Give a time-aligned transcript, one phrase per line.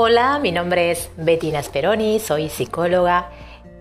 [0.00, 3.30] Hola, mi nombre es Bettina Speroni, soy psicóloga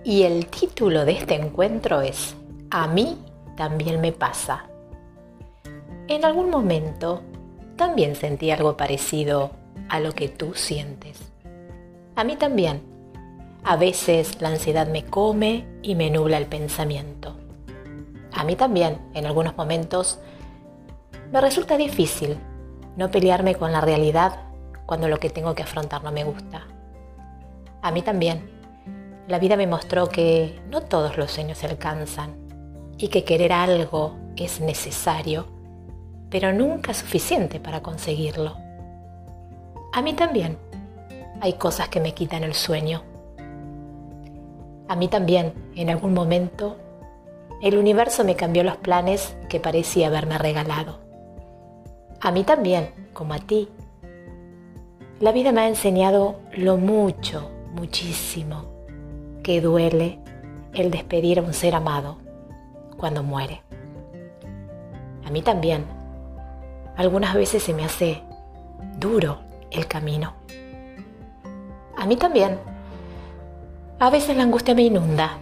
[0.03, 2.35] y el título de este encuentro es
[2.71, 3.19] A mí
[3.55, 4.65] también me pasa.
[6.07, 7.21] En algún momento
[7.75, 9.51] también sentí algo parecido
[9.89, 11.19] a lo que tú sientes.
[12.15, 12.81] A mí también.
[13.63, 17.37] A veces la ansiedad me come y me nubla el pensamiento.
[18.33, 20.19] A mí también, en algunos momentos,
[21.31, 22.39] me resulta difícil
[22.95, 24.46] no pelearme con la realidad
[24.87, 26.65] cuando lo que tengo que afrontar no me gusta.
[27.83, 28.57] A mí también.
[29.27, 32.37] La vida me mostró que no todos los sueños se alcanzan
[32.97, 35.45] y que querer algo es necesario,
[36.29, 38.55] pero nunca suficiente para conseguirlo.
[39.93, 40.57] A mí también.
[41.41, 43.03] Hay cosas que me quitan el sueño.
[44.87, 46.77] A mí también, en algún momento,
[47.61, 50.99] el universo me cambió los planes que parecía haberme regalado.
[52.21, 53.69] A mí también, como a ti,
[55.19, 58.65] la vida me ha enseñado lo mucho, muchísimo,
[59.41, 60.19] que duele
[60.73, 62.17] el despedir a un ser amado
[62.97, 63.63] cuando muere.
[65.25, 65.85] A mí también.
[66.95, 68.21] Algunas veces se me hace
[68.99, 69.39] duro
[69.71, 70.33] el camino.
[71.97, 72.59] A mí también.
[73.99, 75.39] A veces la angustia me inunda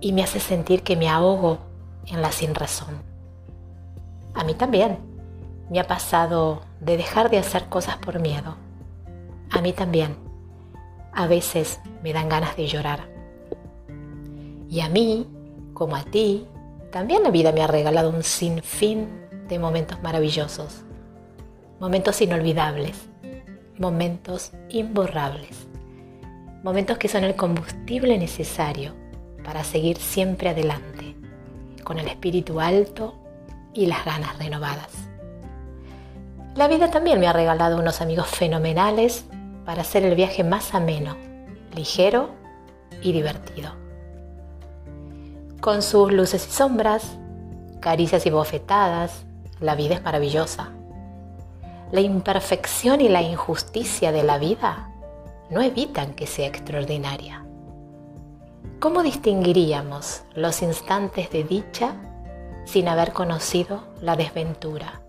[0.00, 1.58] y me hace sentir que me ahogo
[2.06, 3.02] en la sin razón.
[4.34, 4.98] A mí también.
[5.70, 8.56] Me ha pasado de dejar de hacer cosas por miedo
[9.52, 10.16] a mí también.
[11.12, 13.08] A veces me dan ganas de llorar.
[14.68, 15.28] Y a mí,
[15.74, 16.46] como a ti,
[16.90, 19.08] también la vida me ha regalado un sinfín
[19.48, 20.82] de momentos maravillosos,
[21.78, 22.96] momentos inolvidables,
[23.78, 25.68] momentos imborrables,
[26.62, 28.94] momentos que son el combustible necesario
[29.44, 31.14] para seguir siempre adelante,
[31.84, 33.18] con el espíritu alto
[33.74, 34.92] y las ganas renovadas.
[36.54, 39.26] La vida también me ha regalado unos amigos fenomenales
[39.64, 41.16] para hacer el viaje más ameno,
[41.74, 42.30] ligero
[43.00, 43.72] y divertido.
[45.60, 47.18] Con sus luces y sombras,
[47.80, 49.24] caricias y bofetadas,
[49.60, 50.70] la vida es maravillosa.
[51.92, 54.90] La imperfección y la injusticia de la vida
[55.50, 57.44] no evitan que sea extraordinaria.
[58.80, 61.94] ¿Cómo distinguiríamos los instantes de dicha
[62.64, 65.02] sin haber conocido la desventura?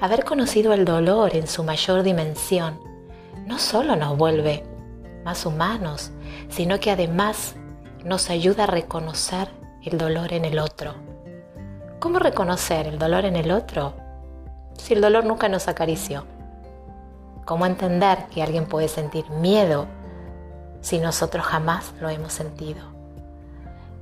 [0.00, 2.78] Haber conocido el dolor en su mayor dimensión
[3.46, 4.64] no solo nos vuelve
[5.24, 6.10] más humanos,
[6.48, 7.54] sino que además
[8.04, 9.48] nos ayuda a reconocer
[9.82, 10.94] el dolor en el otro.
[12.00, 13.94] ¿Cómo reconocer el dolor en el otro
[14.76, 16.24] si el dolor nunca nos acarició?
[17.44, 19.86] ¿Cómo entender que alguien puede sentir miedo
[20.80, 22.80] si nosotros jamás lo hemos sentido?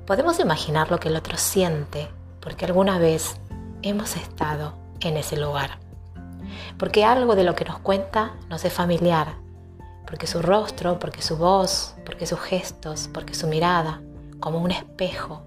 [0.06, 2.09] Podemos imaginar lo que el otro siente
[2.41, 3.37] porque alguna vez
[3.82, 5.84] hemos estado en ese lugar
[6.78, 9.34] porque algo de lo que nos cuenta nos es familiar,
[10.06, 14.03] porque su rostro, porque su voz, porque sus gestos, porque su mirada,
[14.41, 15.43] como un espejo,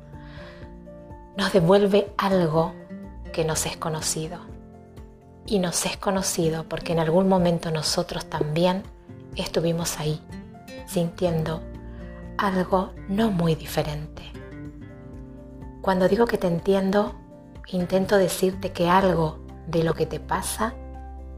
[1.37, 2.73] nos devuelve algo
[3.31, 4.39] que nos es conocido.
[5.45, 8.83] Y nos es conocido porque en algún momento nosotros también
[9.35, 10.19] estuvimos ahí,
[10.87, 11.61] sintiendo
[12.37, 14.23] algo no muy diferente.
[15.81, 17.15] Cuando digo que te entiendo,
[17.67, 20.73] intento decirte que algo de lo que te pasa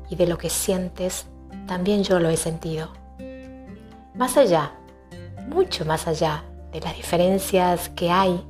[0.09, 1.27] y de lo que sientes,
[1.67, 2.89] también yo lo he sentido.
[4.15, 4.73] Más allá,
[5.47, 8.43] mucho más allá de las diferencias que hay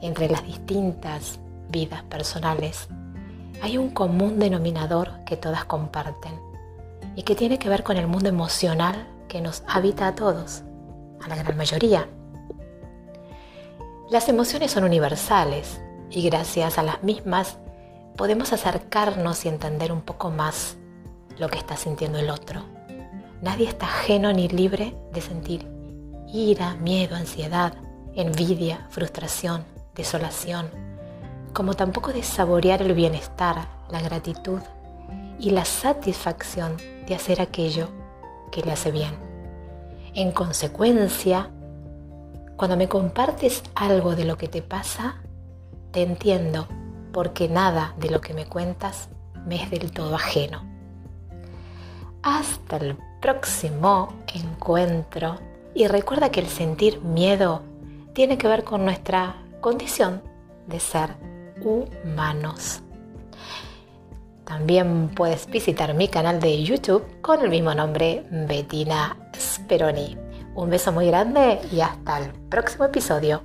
[0.00, 1.38] entre las distintas
[1.68, 2.88] vidas personales,
[3.62, 6.32] hay un común denominador que todas comparten
[7.16, 10.62] y que tiene que ver con el mundo emocional que nos habita a todos,
[11.22, 12.08] a la gran mayoría.
[14.10, 17.58] Las emociones son universales y gracias a las mismas
[18.16, 20.76] podemos acercarnos y entender un poco más
[21.40, 22.62] lo que está sintiendo el otro.
[23.42, 25.66] Nadie está ajeno ni libre de sentir
[26.32, 27.74] ira, miedo, ansiedad,
[28.14, 29.64] envidia, frustración,
[29.94, 30.70] desolación,
[31.52, 34.60] como tampoco de saborear el bienestar, la gratitud
[35.40, 36.76] y la satisfacción
[37.06, 37.88] de hacer aquello
[38.52, 39.14] que le hace bien.
[40.14, 41.50] En consecuencia,
[42.56, 45.16] cuando me compartes algo de lo que te pasa,
[45.90, 46.68] te entiendo
[47.12, 49.08] porque nada de lo que me cuentas
[49.46, 50.69] me es del todo ajeno.
[52.22, 55.38] Hasta el próximo encuentro
[55.74, 57.62] y recuerda que el sentir miedo
[58.12, 60.22] tiene que ver con nuestra condición
[60.66, 61.16] de ser
[61.62, 62.82] humanos.
[64.44, 70.18] También puedes visitar mi canal de YouTube con el mismo nombre, Bettina Speroni.
[70.54, 73.42] Un beso muy grande y hasta el próximo episodio.